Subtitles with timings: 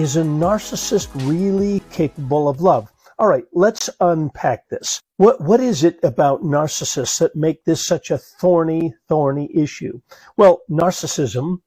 [0.00, 2.90] is a narcissist really capable of love?
[3.18, 5.02] All right, let's unpack this.
[5.18, 10.00] What, what is it about narcissists that make this such a thorny, thorny issue?
[10.38, 11.58] Well, narcissism,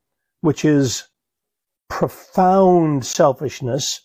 [0.41, 1.09] which is
[1.89, 4.01] profound selfishness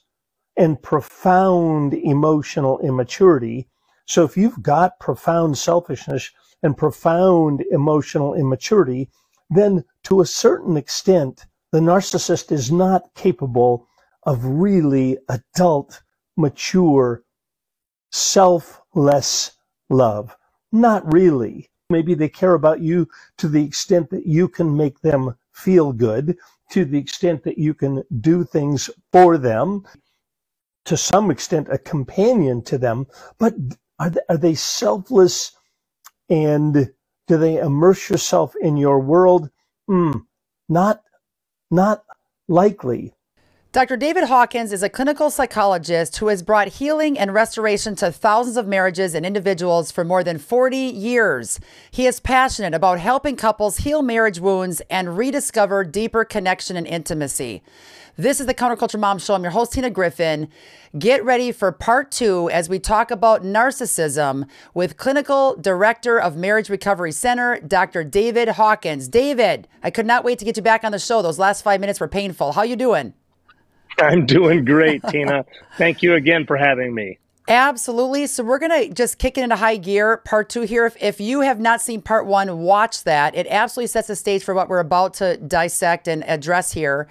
[0.59, 3.67] and profound emotional immaturity.
[4.05, 6.31] So if you've got profound selfishness
[6.63, 9.09] and profound emotional immaturity,
[9.49, 13.89] then to a certain extent, the narcissist is not capable
[14.25, 16.03] of really adult,
[16.37, 17.23] mature,
[18.11, 19.53] selfless
[19.89, 20.37] love.
[20.73, 21.71] Not really.
[21.91, 26.37] Maybe they care about you to the extent that you can make them feel good,
[26.71, 29.85] to the extent that you can do things for them,
[30.85, 33.07] to some extent a companion to them,
[33.39, 33.55] but
[33.99, 35.53] are they, are they selfless
[36.29, 36.91] and
[37.27, 39.51] do they immerse yourself in your world?
[39.89, 40.27] Mm,
[40.69, 41.03] not,
[41.71, 42.05] not
[42.49, 43.15] likely.
[43.79, 43.97] Dr.
[43.97, 48.67] David Hawkins is a clinical psychologist who has brought healing and restoration to thousands of
[48.67, 51.61] marriages and individuals for more than 40 years.
[51.93, 57.63] He is passionate about helping couples heal marriage wounds and rediscover deeper connection and intimacy.
[58.17, 59.35] This is the Counterculture Mom Show.
[59.35, 60.49] I'm your host, Tina Griffin.
[60.99, 66.69] Get ready for part two as we talk about narcissism with Clinical Director of Marriage
[66.69, 68.03] Recovery Center, Dr.
[68.03, 69.07] David Hawkins.
[69.07, 71.23] David, I could not wait to get you back on the show.
[71.23, 72.51] Those last five minutes were painful.
[72.55, 73.15] How you doing?
[73.99, 75.45] I'm doing great, Tina.
[75.77, 77.19] Thank you again for having me.
[77.49, 78.27] Absolutely.
[78.27, 80.85] So we're going to just kick it into high gear, part two here.
[80.85, 83.35] If, if you have not seen part one, watch that.
[83.35, 87.09] It absolutely sets the stage for what we're about to dissect and address here.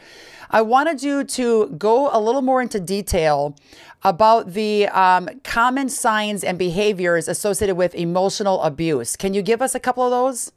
[0.51, 3.55] I wanted you to go a little more into detail
[4.03, 9.15] about the um, common signs and behaviors associated with emotional abuse.
[9.15, 10.51] Can you give us a couple of those?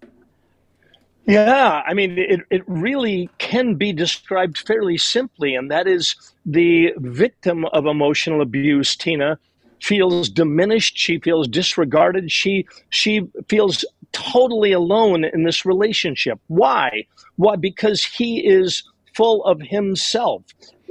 [1.26, 6.92] Yeah, I mean, it, it really can be described fairly simply, and that is the
[6.98, 9.38] victim of emotional abuse, Tina,
[9.80, 16.40] feels diminished, she feels disregarded, she she feels totally alone in this relationship.
[16.48, 17.06] Why?
[17.36, 17.56] Why?
[17.56, 18.82] Because he is
[19.16, 20.42] full of himself.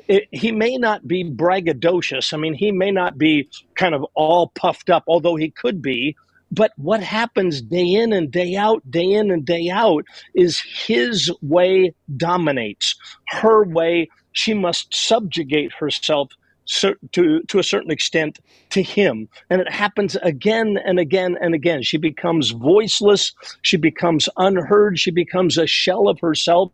[0.08, 2.34] It, he may not be braggadocious.
[2.34, 6.16] I mean, he may not be kind of all puffed up, although he could be.
[6.52, 11.32] But what happens day in and day out, day in and day out, is his
[11.42, 12.96] way dominates.
[13.28, 16.32] Her way, she must subjugate herself
[16.70, 19.28] to, to a certain extent to him.
[19.50, 21.82] And it happens again and again and again.
[21.82, 23.34] She becomes voiceless.
[23.64, 25.00] She becomes unheard.
[25.00, 26.72] She becomes a shell of herself.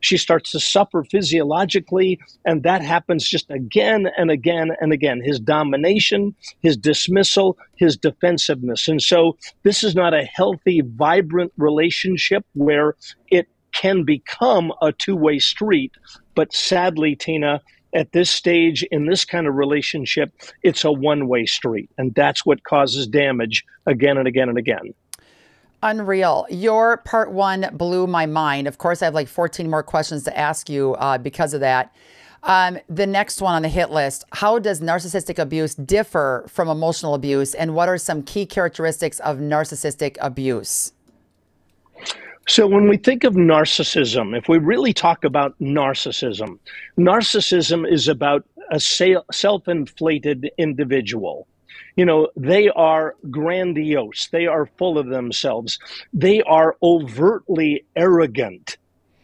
[0.00, 2.20] She starts to suffer physiologically.
[2.44, 5.20] And that happens just again and again and again.
[5.22, 8.86] His domination, his dismissal, his defensiveness.
[8.86, 12.94] And so this is not a healthy, vibrant relationship where
[13.30, 15.92] it can become a two way street.
[16.34, 17.60] But sadly, Tina,
[17.94, 20.32] at this stage in this kind of relationship,
[20.62, 21.90] it's a one way street.
[21.98, 24.94] And that's what causes damage again and again and again.
[25.82, 26.46] Unreal.
[26.48, 28.68] Your part one blew my mind.
[28.68, 31.94] Of course, I have like 14 more questions to ask you uh, because of that.
[32.44, 37.14] Um, the next one on the hit list How does narcissistic abuse differ from emotional
[37.14, 37.54] abuse?
[37.54, 40.92] And what are some key characteristics of narcissistic abuse?
[42.48, 46.58] So, when we think of narcissism, if we really talk about narcissism,
[46.98, 51.46] narcissism is about a self inflated individual.
[51.96, 55.78] You know, they are grandiose, they are full of themselves,
[56.12, 58.76] they are overtly arrogant.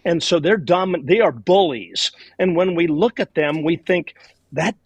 [0.05, 2.13] And so they're dominant, they are bullies.
[2.39, 4.15] And when we look at them, we think
[4.53, 4.77] that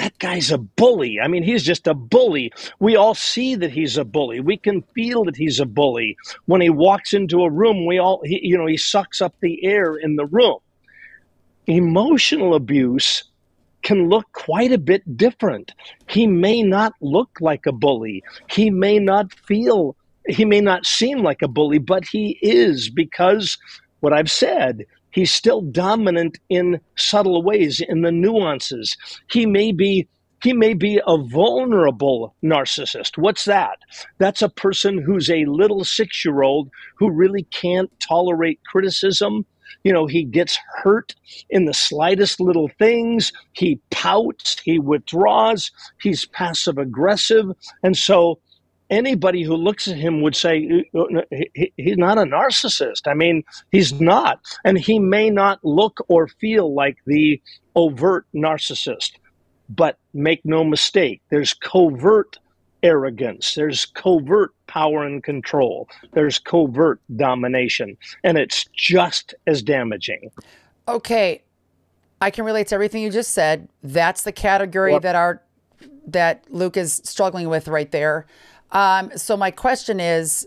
[0.00, 1.20] that guy's a bully.
[1.22, 2.50] I mean, he's just a bully.
[2.78, 4.40] We all see that he's a bully.
[4.40, 6.16] We can feel that he's a bully.
[6.46, 9.62] When he walks into a room, we all, he, you know, he sucks up the
[9.62, 10.56] air in the room.
[11.66, 13.24] Emotional abuse
[13.82, 15.72] can look quite a bit different.
[16.08, 18.22] He may not look like a bully.
[18.50, 19.96] He may not feel,
[20.26, 23.58] he may not seem like a bully, but he is because
[24.00, 28.96] what I've said, He's still dominant in subtle ways, in the nuances.
[29.30, 30.08] He may be
[30.42, 33.18] he may be a vulnerable narcissist.
[33.18, 33.78] What's that?
[34.18, 39.44] That's a person who's a little six year old who really can't tolerate criticism.
[39.84, 41.14] You know, he gets hurt
[41.50, 43.32] in the slightest little things.
[43.52, 45.70] He pouts, he withdraws,
[46.00, 47.46] he's passive aggressive.
[47.82, 48.40] And so
[48.90, 51.22] anybody who looks at him would say uh, uh,
[51.76, 53.06] he's not a narcissist.
[53.06, 54.40] I mean, he's not.
[54.64, 57.40] And he may not look or feel like the
[57.76, 59.12] overt narcissist.
[59.68, 62.38] But make no mistake, there's covert
[62.82, 70.30] arrogance, there's covert power and control, there's covert domination, and it's just as damaging.
[70.88, 71.42] Okay.
[72.20, 73.68] I can relate to everything you just said.
[73.82, 75.02] That's the category Yep.
[75.02, 75.42] that our
[76.06, 78.26] that Luke is struggling with right there.
[78.72, 80.46] Um, so my question is,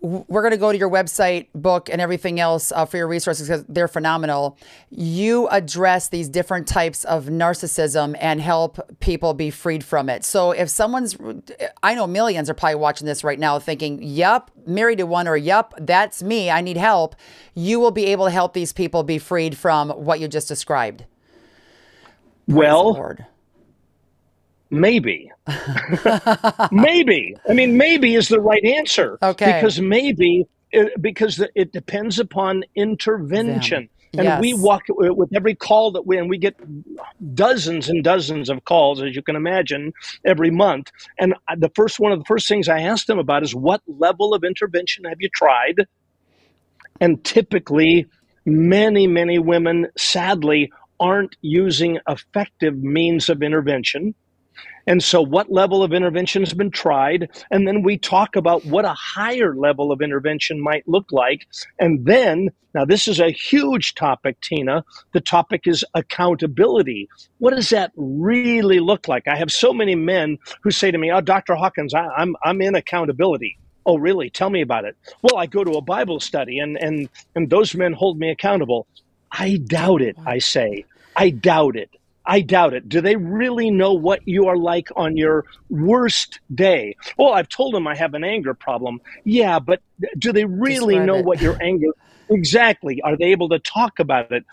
[0.00, 3.48] we're going to go to your website, book, and everything else uh, for your resources
[3.48, 4.58] because they're phenomenal.
[4.90, 10.24] You address these different types of narcissism and help people be freed from it.
[10.24, 11.16] So if someone's,
[11.82, 15.36] I know millions are probably watching this right now thinking, yep, married to one," or
[15.36, 16.50] yep, that's me.
[16.50, 17.16] I need help."
[17.54, 21.06] You will be able to help these people be freed from what you just described.
[22.48, 23.16] Praise Well.
[24.70, 25.30] Maybe.
[26.72, 27.36] maybe.
[27.48, 29.18] I mean, maybe is the right answer.
[29.22, 29.52] Okay.
[29.52, 33.88] Because maybe, it, because it depends upon intervention.
[34.18, 36.56] And we walk uh, with every call that we, and we get
[37.34, 39.92] dozens and dozens of calls, as you can imagine,
[40.24, 40.90] every month.
[41.18, 44.34] And the first one of the first things I ask them about is what level
[44.34, 45.86] of intervention have you tried?
[47.00, 48.06] And typically,
[48.44, 54.14] many, many women, sadly, aren't using effective means of intervention.
[54.86, 57.28] And so, what level of intervention has been tried?
[57.50, 61.46] And then we talk about what a higher level of intervention might look like.
[61.80, 64.84] And then, now this is a huge topic, Tina.
[65.12, 67.08] The topic is accountability.
[67.38, 69.26] What does that really look like?
[69.26, 71.56] I have so many men who say to me, Oh, Dr.
[71.56, 73.58] Hawkins, I, I'm, I'm in accountability.
[73.86, 74.30] Oh, really?
[74.30, 74.96] Tell me about it.
[75.22, 78.86] Well, I go to a Bible study and, and, and those men hold me accountable.
[79.30, 80.84] I doubt it, I say.
[81.14, 81.90] I doubt it.
[82.26, 82.88] I doubt it.
[82.88, 86.96] Do they really know what you are like on your worst day?
[87.16, 89.00] Well, I've told them I have an anger problem.
[89.24, 89.80] Yeah, but
[90.18, 91.24] do they really know it.
[91.24, 91.88] what your anger
[92.28, 93.00] exactly?
[93.02, 94.44] Are they able to talk about it?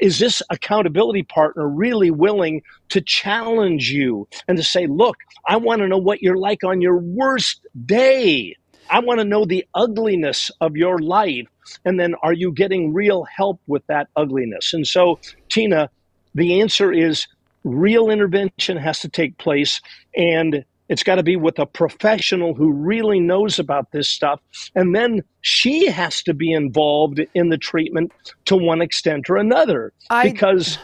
[0.00, 5.16] Is this accountability partner really willing to challenge you and to say, "Look,
[5.46, 8.56] I want to know what you're like on your worst day.
[8.90, 11.46] I want to know the ugliness of your life."
[11.84, 14.72] And then are you getting real help with that ugliness?
[14.74, 15.88] And so, Tina,
[16.34, 17.26] the answer is
[17.64, 19.80] real intervention has to take place
[20.16, 24.40] and it's got to be with a professional who really knows about this stuff
[24.74, 28.10] and then she has to be involved in the treatment
[28.46, 30.78] to one extent or another I- because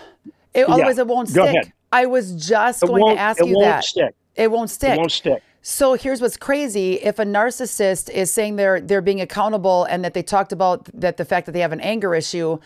[0.54, 0.88] It, Yeah.
[0.90, 1.42] it won't stick.
[1.44, 1.72] ahead.
[1.92, 3.84] I was just it going to ask it you won't that.
[3.84, 4.94] stick It won't stick.
[4.94, 9.20] it won't stick So here's what's crazy: if a narcissist is saying they're they're being
[9.20, 12.58] accountable and that they talked about that the fact that they have an anger issue,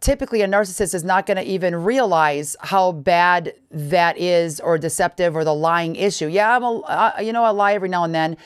[0.00, 5.34] typically a narcissist is not going to even realize how bad that is or deceptive
[5.36, 6.26] or the lying issue.
[6.26, 8.36] Yeah, I'm a uh, you know I lie every now and then,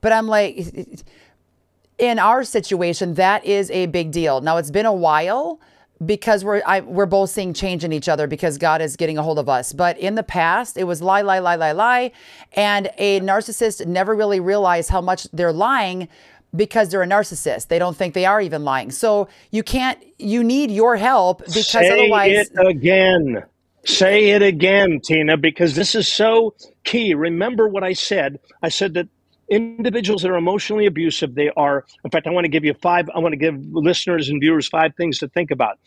[0.00, 1.04] but I'm like.
[1.98, 4.40] In our situation, that is a big deal.
[4.40, 5.60] Now it's been a while
[6.04, 9.22] because we're I, we're both seeing change in each other because God is getting a
[9.22, 9.72] hold of us.
[9.72, 12.12] But in the past, it was lie, lie, lie, lie, lie,
[12.54, 16.08] and a narcissist never really realized how much they're lying
[16.54, 17.68] because they're a narcissist.
[17.68, 18.90] They don't think they are even lying.
[18.90, 19.98] So you can't.
[20.18, 23.44] You need your help because Say otherwise, it again.
[23.86, 26.54] Say it again, Tina, because this is so
[26.84, 27.14] key.
[27.14, 28.38] Remember what I said.
[28.62, 29.08] I said that
[29.50, 33.10] individuals that are emotionally abusive, they are, in fact, I want to give you five,
[33.14, 35.78] I want to give listeners and viewers five things to think about.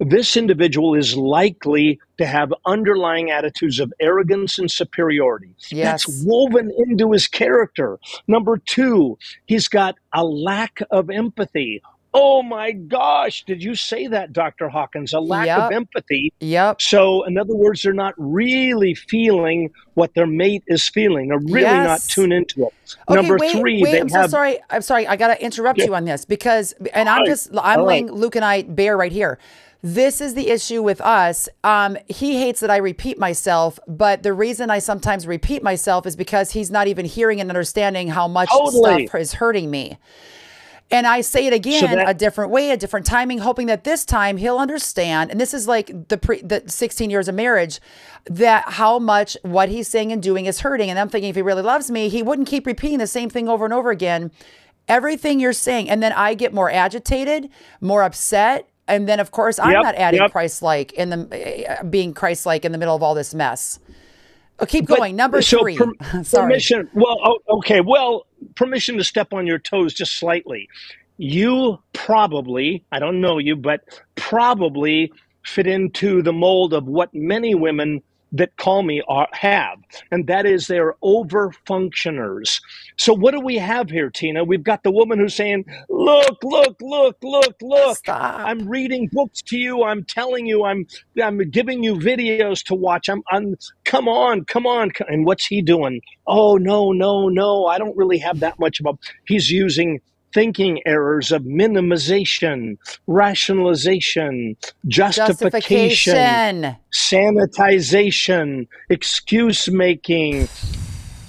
[0.00, 5.54] This individual is likely to have underlying attitudes of arrogance and superiority.
[5.70, 6.04] Yes.
[6.04, 7.98] That's woven into his character.
[8.26, 11.80] Number two, he's got a lack of empathy.
[12.16, 14.68] Oh my gosh, did you say that, Dr.
[14.68, 15.12] Hawkins?
[15.12, 15.58] A lack Yep.
[15.58, 16.32] of empathy.
[16.40, 21.28] yep, So, in other words, they're not really feeling what their mate is feeling.
[21.28, 22.96] They're really not tuned into it.
[23.08, 24.26] Okay, Number wait, three, wait, they I'm have.
[24.26, 24.58] so sorry.
[24.70, 25.06] I'm sorry.
[25.08, 25.86] I gotta interrupt Yeah.
[25.86, 27.26] you on this because, and I'm right.
[27.26, 28.14] just, I'm All laying right.
[28.14, 29.38] Luke and I bare right here.
[29.82, 31.48] This is the issue with us.
[31.62, 36.16] Um, he hates that I repeat myself, but the reason I sometimes repeat myself is
[36.16, 39.08] because he's not even hearing and understanding how much Totally.
[39.08, 39.98] stuff is hurting me.
[40.94, 44.04] And I say it again that- a different way, a different timing, hoping that this
[44.04, 45.30] time he'll understand.
[45.32, 47.80] And this is like the pre the 16 years of marriage,
[48.26, 50.90] that how much what he's saying and doing is hurting.
[50.90, 53.48] And I'm thinking if he really loves me, he wouldn't keep repeating the same thing
[53.48, 54.30] over and over again.
[54.86, 57.48] Everything you're saying, and then I get more agitated,
[57.80, 60.30] more upset, and then of course I'm Yep, not adding yep.
[60.30, 63.80] Christ-like in the uh, being Christ-like in the middle of all this mess.
[64.60, 65.16] Oh, keep But- going.
[65.16, 65.76] Number so three.
[65.76, 66.44] per- Sorry.
[66.52, 66.88] Permission.
[66.94, 67.80] Well, oh, okay.
[67.80, 70.68] Well, permission to step on your toes just slightly.
[71.16, 73.82] You probably, I don't know you, but
[74.16, 75.12] probably
[75.44, 78.02] fit into the mold of what many women
[78.34, 79.78] that call me are, have,
[80.10, 82.60] and that is they're over functioners.
[82.98, 84.44] So what do we have here, Tina?
[84.44, 87.96] We've got the woman who's saying, "Look, look, look, look, look!
[87.98, 88.40] Stop.
[88.40, 89.84] I'm reading books to you.
[89.84, 90.64] I'm telling you.
[90.64, 90.86] I'm
[91.22, 93.08] I'm giving you videos to watch.
[93.08, 96.02] I'm, I'm come on, come on." And what's he doing?
[96.26, 97.66] Oh no, no, no!
[97.66, 98.98] I don't really have that much of a.
[99.26, 100.00] He's using
[100.34, 102.76] thinking errors of minimization,
[103.06, 104.56] rationalization,
[104.88, 110.48] justification, sanitization, excuse making.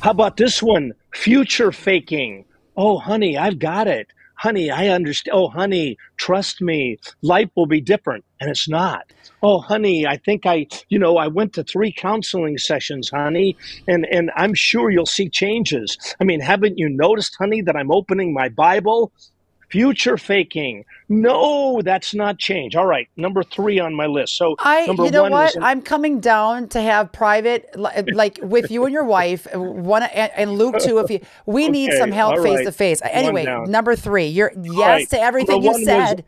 [0.01, 0.91] How about this one?
[1.13, 2.45] Future faking.
[2.75, 4.07] Oh, honey, I've got it.
[4.38, 5.36] Honey, I understand.
[5.36, 6.98] Oh, honey, trust me.
[7.22, 8.25] Life will be different.
[8.42, 9.12] And it's not.
[9.42, 13.56] Oh, honey, I think I, you know, I went to three counseling sessions, honey,
[13.88, 15.98] and, and I'm sure you'll see changes.
[16.20, 19.12] I mean, haven't you noticed, honey, that I'm opening my Bible?
[19.69, 20.86] Future faking.
[21.10, 22.75] No, that's not change.
[22.75, 24.38] All right, number three on my list.
[24.38, 25.50] So, I, number you know one what?
[25.50, 30.31] is I'm coming down to have private, like with you and your wife, one and,
[30.36, 31.00] and Luke too.
[31.00, 33.01] If you, we need some help face to face.
[33.03, 36.25] Anyway, number three, you're yes right, to everything you one was- said.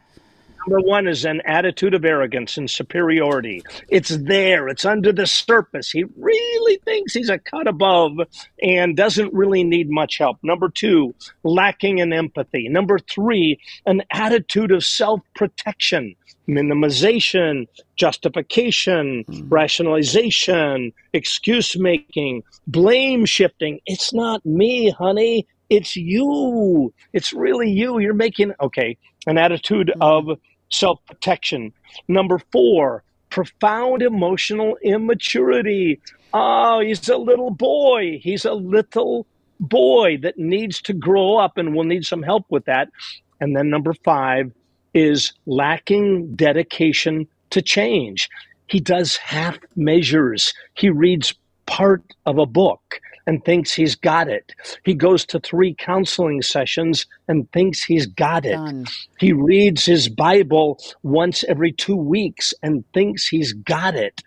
[0.68, 3.64] Number one is an attitude of arrogance and superiority.
[3.88, 5.90] It's there, it's under the surface.
[5.90, 8.18] He really thinks he's a cut above
[8.62, 10.40] and doesn't really need much help.
[10.44, 12.68] Number two, lacking in empathy.
[12.68, 16.16] Number three, an attitude of self protection,
[16.50, 19.48] minimization, justification, hmm.
[19.48, 23.80] rationalization, excuse making, blame shifting.
[23.86, 25.48] It's not me, honey.
[25.70, 26.94] It's you.
[27.14, 28.00] It's really you.
[28.00, 28.98] You're making, okay,
[29.28, 30.30] an attitude of
[30.70, 31.74] self protection.
[32.08, 36.00] Number four, profound emotional immaturity.
[36.34, 38.20] Oh, he's a little boy.
[38.22, 39.26] He's a little
[39.60, 42.90] boy that needs to grow up and will need some help with that.
[43.40, 44.52] And then number five
[44.94, 48.30] is lacking dedication to change.
[48.68, 50.54] He does half measures.
[50.74, 51.34] He reads
[51.66, 54.54] part of a book and thinks he's got it.
[54.86, 58.56] He goes to three counseling sessions and thinks he's got it.
[58.56, 58.88] Done.
[59.20, 64.24] He reads his Bible once every two weeks and thinks he's got it.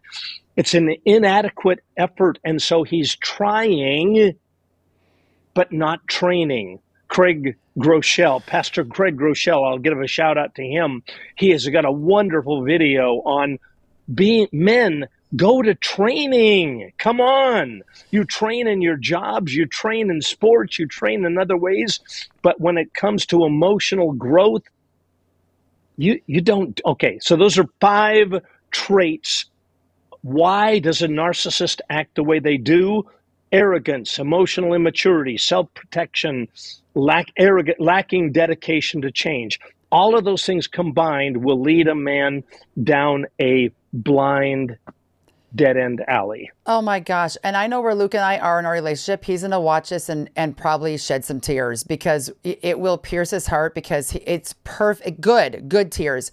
[0.57, 4.35] It's an inadequate effort, and so he's trying,
[5.55, 6.81] but not training.
[7.09, 11.03] Craig Groeschel, Pastor Craig Groeschel, I'll give a shout out to him.
[11.37, 13.59] He has got a wonderful video on
[14.13, 16.93] being men go to training.
[16.99, 17.83] Come on.
[18.11, 22.01] You train in your jobs, you train in sports, you train in other ways,
[22.43, 24.63] but when it comes to emotional growth,
[25.97, 28.33] you you don't okay, so those are five
[28.71, 29.45] traits.
[30.23, 33.05] Why does a narcissist act the way they do?
[33.53, 36.49] Arrogance, emotional immaturity, self-protection,
[36.95, 39.61] lack arrogant lacking dedication to change.
[39.93, 42.45] All of those things combined will lead a man
[42.83, 44.77] down a blind
[45.55, 46.51] dead end alley.
[46.67, 47.37] Oh my gosh.
[47.43, 49.25] And I know where Luke and I are in our relationship.
[49.25, 53.31] He's going to watch this and, and probably shed some tears because it, will pierce
[53.31, 56.31] his heart because it's perfect, good, good tears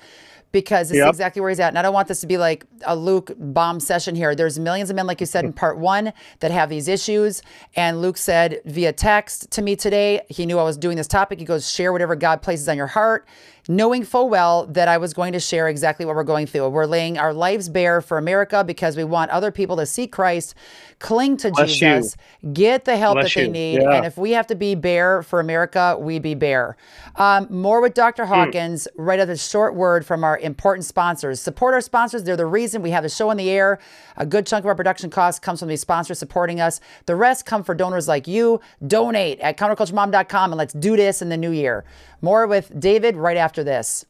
[0.52, 1.10] because it's Yep.
[1.10, 1.70] exactly where he's at.
[1.70, 4.34] And I don't want this to be like a Luke bomb session here.
[4.34, 7.42] There's millions of men, like you said in part one, that have these issues.
[7.76, 11.40] And Luke said via text to me today, he knew I was doing this topic.
[11.40, 13.28] He goes, share whatever God places on your heart,
[13.68, 16.70] knowing full well that I was going to share exactly what we're going through.
[16.70, 20.56] We're laying our lives bare for America because we want other people to see Christ,
[21.00, 21.88] cling to Bless you.
[21.88, 22.16] Jesus,
[22.54, 23.52] get the help Bless that they you.
[23.52, 23.82] need.
[23.82, 23.94] Yeah.
[23.94, 26.78] And if we have to be bare for America, we be bare.
[27.16, 28.26] Um, more with Dr.
[28.26, 28.34] Hmm.
[28.34, 31.40] Hawkins, right at a short word from our important sponsors.
[31.42, 32.24] Support our sponsors.
[32.24, 33.80] They're the reason we have the show in the air.
[34.18, 36.80] A good chunk of our production costs comes from these sponsors supporting us.
[37.06, 38.60] The rest come for donors like you.
[38.86, 41.86] Donate at counterculturemom.com and let's do this in the new year.
[42.22, 44.06] More with David right after this.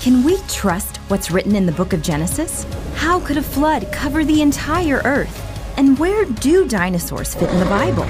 [0.00, 2.66] Can we trust what's written in the book of Genesis?
[2.96, 5.38] How could a flood cover the entire earth?
[5.76, 8.04] And where do dinosaurs fit in the Bible?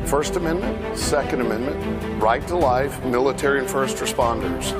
[0.09, 4.71] First Amendment, Second Amendment, right to life, military and first responders.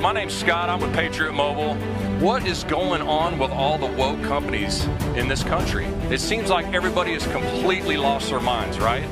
[0.00, 0.68] My name's Scott.
[0.68, 1.76] I'm with Patriot Mobile.
[2.20, 5.84] What is going on with all the woke companies in this country?
[6.10, 9.06] It seems like everybody has completely lost their minds, right?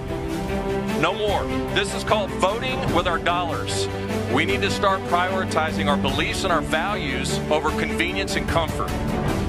[1.02, 1.44] No more.
[1.74, 3.88] This is called voting with our dollars.
[4.32, 8.90] We need to start prioritizing our beliefs and our values over convenience and comfort.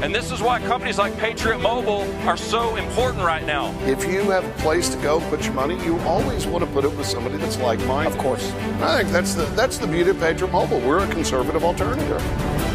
[0.03, 3.73] And this is why companies like Patriot Mobile are so important right now.
[3.85, 6.83] If you have a place to go put your money, you always want to put
[6.83, 8.07] it with somebody that's like mine.
[8.07, 8.51] Of course.
[8.81, 10.81] I think that's the that's the beauty of Patriot Mobile.
[10.81, 12.21] We're a conservative alternative.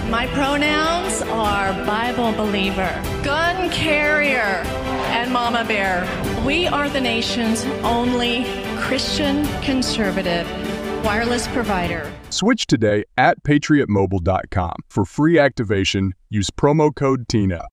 [0.08, 4.62] My pronouns are Bible believer, gun carrier,
[5.12, 6.06] and mama bear.
[6.44, 8.44] We are the nation's only
[8.78, 10.48] Christian conservative
[11.04, 12.10] wireless provider.
[12.30, 14.76] Switch today at patriotmobile.com.
[14.88, 17.66] For free activation, use promo code TINA.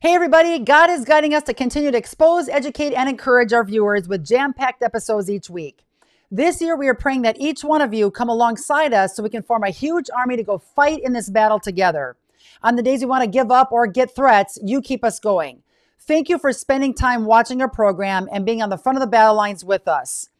[0.00, 0.58] Hey, everybody.
[0.58, 4.52] God is guiding us to continue to expose, educate, and encourage our viewers with jam
[4.52, 5.84] packed episodes each week.
[6.34, 9.28] This year, we are praying that each one of you come alongside us so we
[9.28, 12.16] can form a huge army to go fight in this battle together.
[12.62, 15.62] On the days we want to give up or get threats, you keep us going.
[16.00, 19.08] Thank you for spending time watching our program and being on the front of the
[19.08, 20.30] battle lines with us.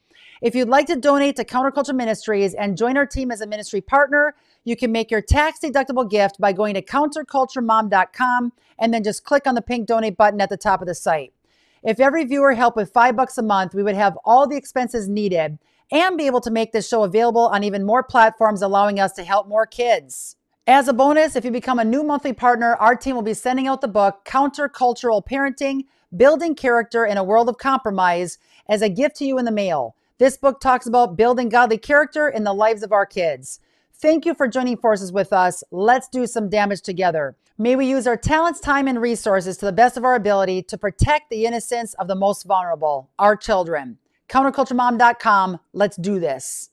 [0.41, 3.83] If you'd like to donate to Counterculture Ministries and join our team as a ministry
[3.83, 4.35] partner,
[4.65, 9.47] you can make your tax deductible gift by going to counterculturemom.com and then just click
[9.47, 11.35] on the pink donate button at the top of the site.
[11.83, 15.07] If every viewer helped with five bucks a month, we would have all the expenses
[15.07, 15.59] needed
[15.93, 19.23] and be able to make this show available on even more platforms, allowing us to
[19.23, 20.37] help more kids.
[20.67, 23.67] As a bonus, if you become a new monthly partner, our team will be sending
[23.67, 25.83] out the book Countercultural Parenting
[26.17, 29.95] Building Character in a World of Compromise as a gift to you in the mail.
[30.19, 33.61] This book talks about building godly character in the lives of our kids.
[33.93, 35.63] Thank you for joining forces with us.
[35.71, 37.37] Let's do some damage together.
[37.59, 40.79] May we use our talents, time, and resources to the best of our ability to
[40.79, 43.99] protect the innocence of the most vulnerable, our children.
[44.29, 45.61] Counterculturemom.com.
[45.73, 46.71] Let's do this.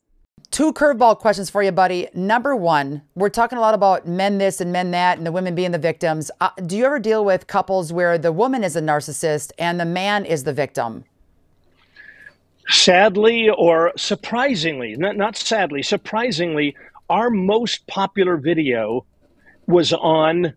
[0.51, 2.07] Two curveball questions for you, buddy.
[2.15, 5.53] Number one, we're talking a lot about men this and men that, and the women
[5.53, 6.31] being the victims.
[6.41, 9.85] Uh, do you ever deal with couples where the woman is a narcissist and the
[9.85, 11.03] man is the victim?
[12.67, 16.75] Sadly, or surprisingly, not, not sadly, surprisingly,
[17.09, 19.05] our most popular video
[19.67, 20.53] was on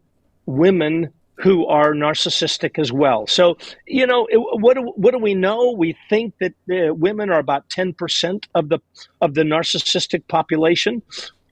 [0.46, 3.26] women who are narcissistic as well.
[3.26, 3.56] So,
[3.86, 5.72] you know, what do, what do we know?
[5.72, 8.78] We think that uh, women are about 10% of the
[9.20, 11.02] of the narcissistic population.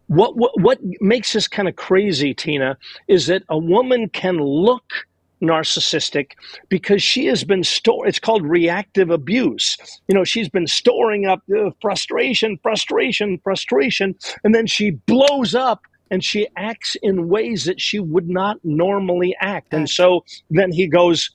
[0.07, 2.77] What, what what makes this kind of crazy, Tina,
[3.09, 5.07] is that a woman can look
[5.41, 6.33] narcissistic
[6.69, 11.43] because she has been store it's called reactive abuse you know she's been storing up
[11.57, 17.81] uh, frustration frustration frustration and then she blows up and she acts in ways that
[17.81, 21.31] she would not normally act and so then he goes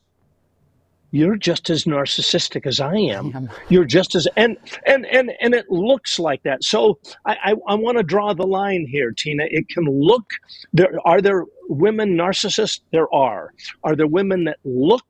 [1.16, 3.50] you're just as narcissistic as I am.
[3.70, 6.64] You're just as and and and and it looks like that.
[6.64, 9.46] So I I, I want to draw the line here, Tina.
[9.50, 10.26] It can look
[10.74, 11.00] there.
[11.06, 12.82] Are there women narcissists?
[12.92, 13.54] There are.
[13.84, 15.06] Are there women that look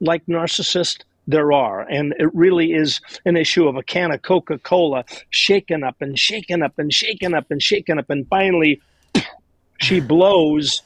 [0.00, 1.02] like narcissists?
[1.30, 5.84] There are, and it really is an issue of a can of Coca Cola shaken
[5.84, 8.80] up and shaken up and shaken up and shaken up, and finally
[9.78, 10.82] she blows,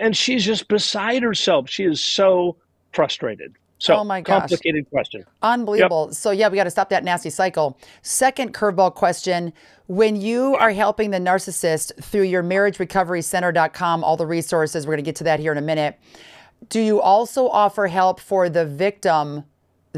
[0.00, 1.68] and she's just beside herself.
[1.68, 2.56] She is so
[2.92, 3.56] frustrated.
[3.78, 4.42] So, oh my gosh.
[4.42, 5.24] complicated question.
[5.42, 6.06] Unbelievable.
[6.08, 6.14] Yep.
[6.14, 7.78] So, yeah, we got to stop that nasty cycle.
[8.02, 9.52] Second curveball question
[9.86, 15.08] When you are helping the narcissist through your marriagerecoverycenter.com, all the resources, we're going to
[15.08, 15.98] get to that here in a minute.
[16.68, 19.44] Do you also offer help for the victim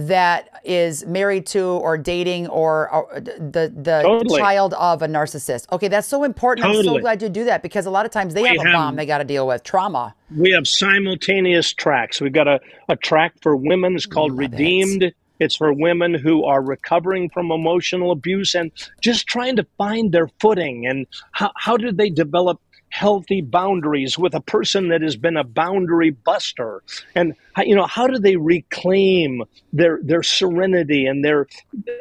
[0.07, 4.39] that is married to or dating or, or the the totally.
[4.39, 5.71] child of a narcissist.
[5.73, 6.65] Okay, that's so important.
[6.65, 6.89] Totally.
[6.89, 8.95] I'm so glad you do that because a lot of times they have a bomb
[8.95, 10.15] they got to deal with trauma.
[10.37, 12.21] We have simultaneous tracks.
[12.21, 13.97] We've got a, a track for women.
[13.97, 15.03] It's called Love Redeemed.
[15.03, 15.17] It.
[15.41, 20.29] It's for women who are recovering from emotional abuse and just trying to find their
[20.41, 20.87] footing.
[20.87, 22.61] And how, how did they develop
[22.91, 26.83] healthy boundaries with a person that has been a boundary buster.
[27.15, 31.47] And you know how do they reclaim their their serenity and their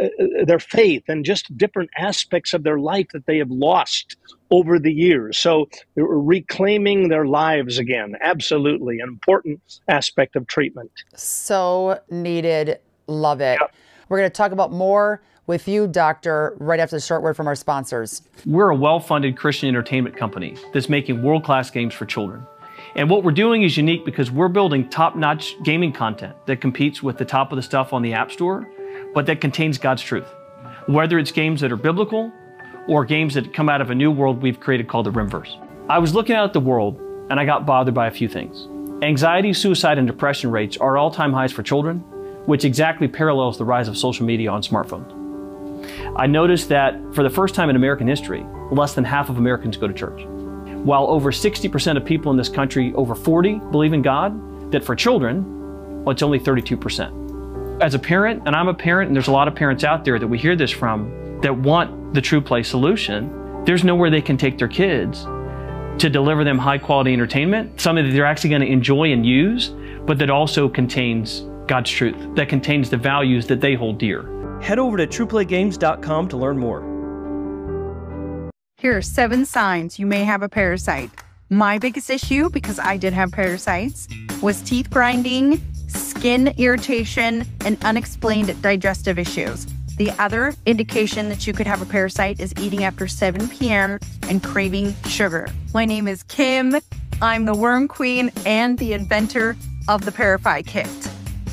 [0.01, 0.07] uh,
[0.45, 4.15] their faith and just different aspects of their life that they have lost
[4.51, 5.37] over the years?
[5.37, 10.91] So reclaiming their lives again absolutely an important aspect of treatment.
[11.15, 12.79] So needed.
[13.07, 13.57] Love it.
[13.59, 13.73] Yep.
[14.09, 17.47] we're going to talk about more with you, Doctor, right after the short word from
[17.47, 18.21] our sponsors.
[18.45, 22.45] We're a well funded Christian entertainment company that's making world class games for children.
[22.95, 27.01] And what we're doing is unique because we're building top notch gaming content that competes
[27.01, 28.69] with the top of the stuff on the App Store,
[29.13, 30.27] but that contains God's truth.
[30.87, 32.31] Whether it's games that are biblical
[32.87, 35.63] or games that come out of a new world we've created called the Rimverse.
[35.89, 38.67] I was looking out at the world and I got bothered by a few things.
[39.03, 41.99] Anxiety, suicide, and depression rates are all time highs for children,
[42.45, 45.16] which exactly parallels the rise of social media on smartphones.
[46.15, 49.77] I noticed that for the first time in American history, less than half of Americans
[49.77, 50.25] go to church.
[50.83, 54.95] While over 60% of people in this country over 40 believe in God, that for
[54.95, 57.81] children, well, it's only 32%.
[57.81, 60.17] As a parent, and I'm a parent, and there's a lot of parents out there
[60.17, 64.57] that we hear this from that want the TruPlay solution, there's nowhere they can take
[64.57, 65.23] their kids
[65.99, 69.73] to deliver them high quality entertainment, something that they're actually going to enjoy and use,
[70.05, 74.36] but that also contains God's truth, that contains the values that they hold dear.
[74.61, 76.81] Head over to truplaygames.com to learn more.
[78.79, 81.09] Here are seven signs you may have a parasite.
[81.49, 84.07] My biggest issue, because I did have parasites,
[84.41, 89.65] was teeth grinding, skin irritation, and unexplained digestive issues.
[89.97, 93.97] The other indication that you could have a parasite is eating after 7 p.m.
[94.29, 95.47] and craving sugar.
[95.73, 96.75] My name is Kim.
[97.19, 99.55] I'm the worm queen and the inventor
[99.87, 100.87] of the Parafy kit.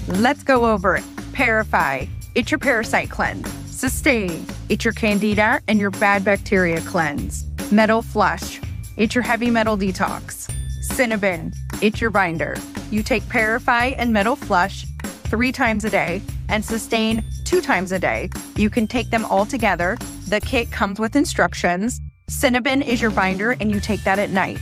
[0.08, 1.04] Let's go over it.
[1.32, 3.48] Parafy, it's your parasite cleanse.
[3.66, 7.44] Sustain, it's your candida and your bad bacteria cleanse.
[7.70, 8.60] Metal flush,
[8.96, 10.50] it's your heavy metal detox.
[10.90, 12.56] Cinnabon, it's your binder.
[12.90, 14.86] You take Parafy and Metal Flush
[15.24, 18.30] three times a day and Sustain two times a day.
[18.56, 19.96] You can take them all together.
[20.28, 22.00] The kit comes with instructions.
[22.30, 24.58] Cinnabon is your binder, and you take that at night.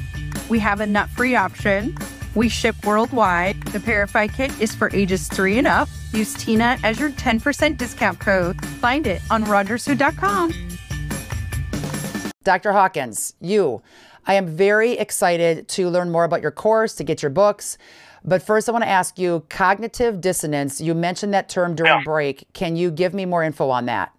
[0.49, 1.97] We have a nut free option.
[2.35, 3.63] We ship worldwide.
[3.65, 5.89] The Parafy kit is for ages three and up.
[6.13, 8.65] Use Tina as your 10% discount code.
[8.65, 10.53] Find it on rogersfood.com.
[12.45, 12.73] Dr.
[12.73, 13.83] Hawkins, you.
[14.27, 17.79] I am very excited to learn more about your course, to get your books.
[18.25, 20.81] But first, I want to ask you cognitive dissonance.
[20.81, 22.05] You mentioned that term during yeah.
[22.05, 22.47] break.
[22.53, 24.13] Can you give me more info on that?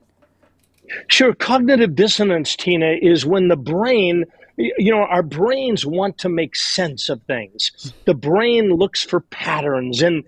[1.07, 1.33] Sure.
[1.33, 4.25] Cognitive dissonance, Tina, is when the brain,
[4.57, 7.93] you know, our brains want to make sense of things.
[8.05, 10.23] The brain looks for patterns, and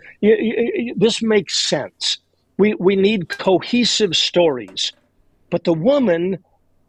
[0.96, 2.18] this makes sense.
[2.58, 4.94] We, we need cohesive stories.
[5.50, 6.44] But the woman,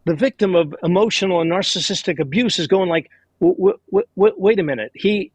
[0.05, 4.91] the victim of emotional and narcissistic abuse, is going like, wait a minute.
[4.95, 5.31] He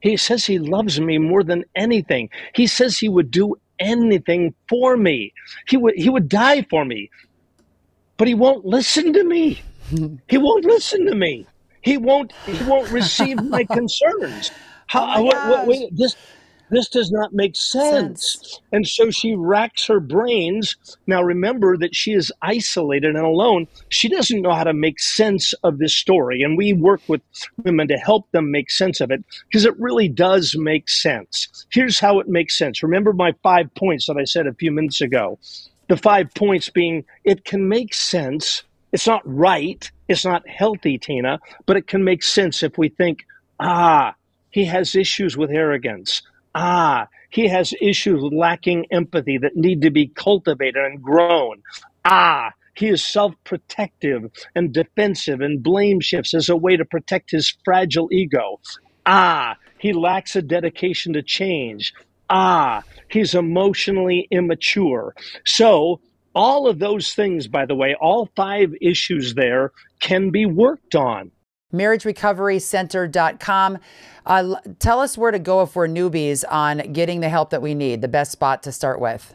[0.00, 2.30] he says he loves me more than anything.
[2.54, 5.32] He says he would do anything for me.
[5.68, 7.10] He would he would die for me.
[8.16, 9.62] But he won't listen to me.
[10.28, 11.46] He won't listen to me.
[11.82, 14.50] He won't he won't receive my concerns.
[14.86, 16.16] How, oh my wait, this
[16.70, 18.32] this does not make sense.
[18.32, 18.60] sense.
[18.72, 20.76] And so she racks her brains.
[21.06, 23.66] Now, remember that she is isolated and alone.
[23.88, 26.42] She doesn't know how to make sense of this story.
[26.42, 27.22] And we work with
[27.64, 31.66] women to help them make sense of it because it really does make sense.
[31.70, 32.82] Here's how it makes sense.
[32.82, 35.38] Remember my five points that I said a few minutes ago.
[35.88, 38.62] The five points being it can make sense.
[38.92, 39.90] It's not right.
[40.08, 43.24] It's not healthy, Tina, but it can make sense if we think,
[43.60, 44.14] ah,
[44.50, 46.22] he has issues with arrogance.
[46.54, 51.62] Ah, he has issues lacking empathy that need to be cultivated and grown.
[52.04, 54.24] Ah, he is self protective
[54.54, 58.58] and defensive and blame shifts as a way to protect his fragile ego.
[59.06, 61.92] Ah, he lacks a dedication to change.
[62.28, 65.14] Ah, he's emotionally immature.
[65.44, 66.00] So,
[66.34, 71.32] all of those things, by the way, all five issues there can be worked on
[71.72, 73.78] marriagerecoverycenter.com.
[74.26, 77.74] Uh, tell us where to go if we're newbies on getting the help that we
[77.74, 79.34] need, the best spot to start with.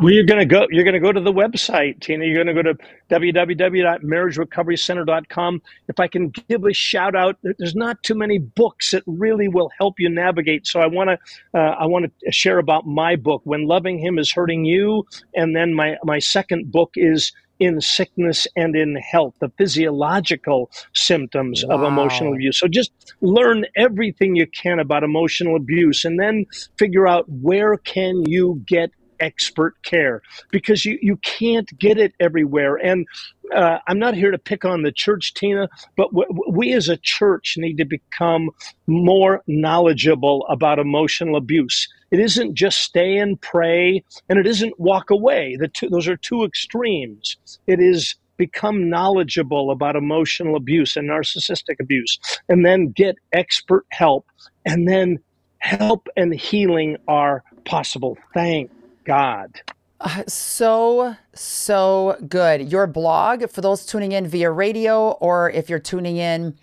[0.00, 0.68] Well, you're going to go.
[0.70, 2.24] You're going to go to the website, Tina.
[2.24, 2.74] You're going to go to
[3.10, 5.62] www.marriagerecoverycenter.com.
[5.88, 9.72] If I can give a shout out, there's not too many books that really will
[9.76, 10.68] help you navigate.
[10.68, 11.18] So I want to,
[11.58, 15.56] uh, I want to share about my book, "When Loving Him Is Hurting You," and
[15.56, 21.76] then my my second book is in sickness and in health, the physiological symptoms wow.
[21.76, 22.58] of emotional abuse.
[22.58, 26.46] So just learn everything you can about emotional abuse and then
[26.78, 32.76] figure out where can you get expert care because you, you can't get it everywhere.
[32.76, 33.06] And
[33.54, 36.96] uh, I'm not here to pick on the church, Tina, but w- we as a
[36.98, 38.50] church need to become
[38.86, 41.88] more knowledgeable about emotional abuse.
[42.10, 45.56] It isn't just stay and pray, and it isn't walk away.
[45.58, 47.36] The two, those are two extremes.
[47.66, 54.26] It is become knowledgeable about emotional abuse and narcissistic abuse, and then get expert help,
[54.64, 55.18] and then
[55.58, 58.16] help and healing are possible.
[58.32, 58.70] Thank
[59.08, 59.62] God.
[60.00, 62.70] Uh, so, so good.
[62.70, 66.56] Your blog, for those tuning in via radio or if you're tuning in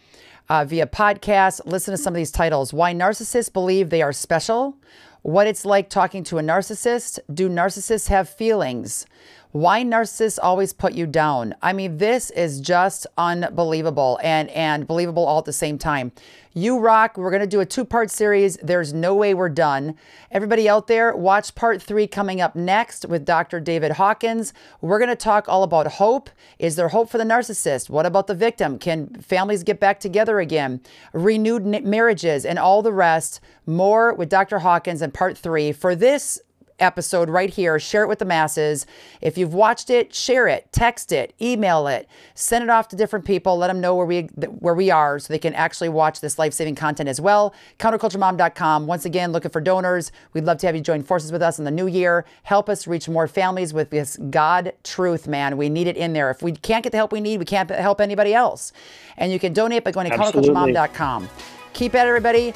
[0.47, 4.77] uh, via podcast, listen to some of these titles Why Narcissists Believe They Are Special,
[5.23, 9.08] What It's Like Talking to a Narcissist, Do Narcissists Have Feelings?
[9.51, 11.55] Why narcissists always put you down.
[11.62, 16.12] I mean, this is just unbelievable and, and believable all at the same time.
[16.57, 17.17] You rock.
[17.17, 18.55] We're going to do a two part series.
[18.63, 19.97] There's no way we're done.
[20.31, 23.59] Everybody out there, watch part three coming up next with Dr.
[23.59, 24.53] David Hawkins.
[24.79, 26.29] We're going to talk all about hope.
[26.57, 27.89] Is there hope for the narcissist?
[27.89, 28.79] What about the victim?
[28.79, 30.79] Can families get back together again?
[31.11, 33.41] Renewed marriages and all the rest.
[33.65, 34.59] More with Dr.
[34.59, 35.73] Hawkins in part three.
[35.73, 36.39] For this
[36.79, 37.79] episode right here.
[37.79, 38.85] Share it with the masses.
[39.21, 43.25] If you've watched it, share it, text it, email it, send it off to different
[43.25, 43.57] people.
[43.57, 44.23] Let them know where we
[44.59, 47.53] where we are so they can actually watch this life-saving content as well.
[47.79, 48.88] Counterculturemom.com.
[48.88, 50.11] Once again, looking for donors.
[50.33, 52.25] We'd love to have you join forces with us in the new year.
[52.43, 55.57] Help us reach more families with this God truth, man.
[55.57, 56.29] We need it in there.
[56.29, 58.71] If we can't get the help we need, we can't help anybody else.
[59.17, 61.29] And you can donate by going to counterculturemom.com.
[61.73, 62.53] Keep at it, everybody.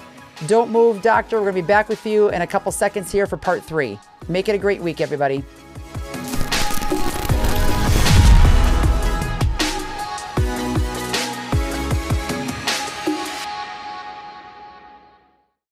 [0.47, 1.37] Don't move, doctor.
[1.37, 3.99] We're going to be back with you in a couple seconds here for part three.
[4.29, 5.43] Make it a great week, everybody.